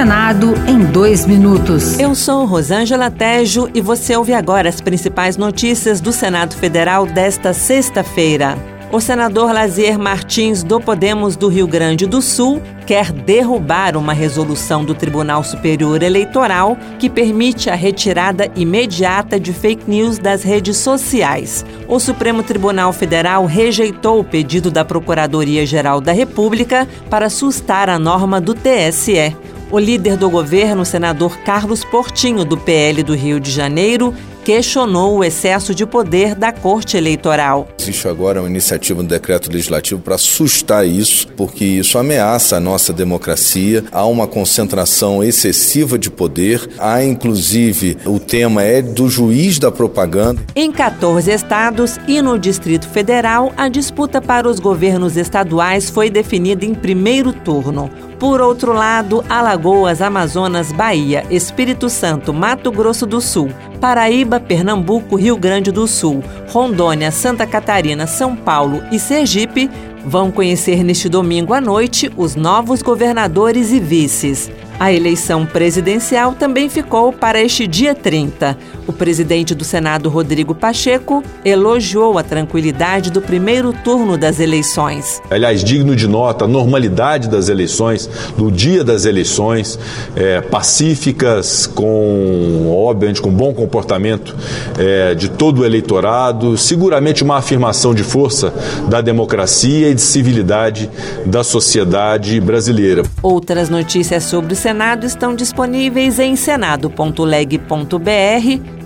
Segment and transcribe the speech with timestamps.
[0.00, 1.98] Senado em dois minutos.
[1.98, 7.52] Eu sou Rosângela Tejo e você ouve agora as principais notícias do Senado Federal desta
[7.52, 8.56] sexta-feira.
[8.90, 14.86] O senador Lazier Martins, do Podemos do Rio Grande do Sul, quer derrubar uma resolução
[14.86, 21.62] do Tribunal Superior Eleitoral que permite a retirada imediata de fake news das redes sociais.
[21.86, 28.40] O Supremo Tribunal Federal rejeitou o pedido da Procuradoria-Geral da República para sustar a norma
[28.40, 29.36] do TSE.
[29.72, 34.12] O líder do governo, senador Carlos Portinho, do PL do Rio de Janeiro,
[34.44, 37.68] questionou o excesso de poder da Corte Eleitoral.
[37.78, 42.92] Existe agora uma iniciativa no decreto legislativo para assustar isso, porque isso ameaça a nossa
[42.92, 43.84] democracia.
[43.92, 46.68] Há uma concentração excessiva de poder.
[46.78, 50.40] Há, inclusive, o tema é do juiz da propaganda.
[50.54, 56.64] Em 14 estados e no Distrito Federal, a disputa para os governos estaduais foi definida
[56.64, 57.90] em primeiro turno.
[58.18, 63.48] Por outro lado, Alagoas, Amazonas, Bahia, Espírito Santo, Mato Grosso do Sul,
[63.80, 69.70] Paraíba, Pernambuco, Rio Grande do Sul, Rondônia, Santa Catarina, São Paulo e Sergipe
[70.04, 74.50] vão conhecer neste domingo à noite os novos governadores e vices.
[74.80, 78.56] A eleição presidencial também ficou para este dia 30.
[78.86, 85.20] O presidente do Senado, Rodrigo Pacheco, elogiou a tranquilidade do primeiro turno das eleições.
[85.30, 88.08] Aliás, digno de nota, a normalidade das eleições,
[88.38, 89.78] do dia das eleições,
[90.16, 94.34] é, pacíficas, com, obviamente, com bom comportamento
[94.78, 98.50] é, de todo o eleitorado, seguramente uma afirmação de força
[98.88, 100.90] da democracia e de civilidade
[101.26, 103.02] da sociedade brasileira.
[103.22, 106.94] Outras notícias sobre o Senado estão disponíveis em senado.leg.br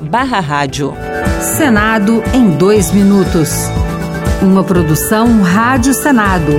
[0.09, 0.95] barra rádio.
[1.59, 3.51] Senado em dois minutos.
[4.41, 6.53] Uma produção Rádio Senado.